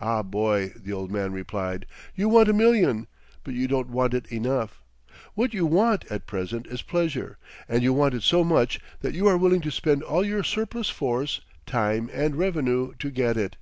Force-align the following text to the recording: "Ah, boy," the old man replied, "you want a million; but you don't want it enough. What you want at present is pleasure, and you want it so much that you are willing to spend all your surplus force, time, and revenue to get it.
"Ah, 0.00 0.22
boy," 0.22 0.72
the 0.76 0.92
old 0.92 1.10
man 1.10 1.32
replied, 1.32 1.86
"you 2.14 2.28
want 2.28 2.48
a 2.48 2.52
million; 2.52 3.08
but 3.42 3.52
you 3.52 3.66
don't 3.66 3.88
want 3.90 4.14
it 4.14 4.30
enough. 4.30 4.80
What 5.34 5.54
you 5.54 5.66
want 5.66 6.04
at 6.08 6.28
present 6.28 6.68
is 6.68 6.82
pleasure, 6.82 7.36
and 7.68 7.82
you 7.82 7.92
want 7.92 8.14
it 8.14 8.22
so 8.22 8.44
much 8.44 8.78
that 9.00 9.14
you 9.16 9.26
are 9.26 9.36
willing 9.36 9.62
to 9.62 9.72
spend 9.72 10.04
all 10.04 10.24
your 10.24 10.44
surplus 10.44 10.88
force, 10.88 11.40
time, 11.66 12.08
and 12.12 12.36
revenue 12.36 12.94
to 13.00 13.10
get 13.10 13.36
it. 13.36 13.56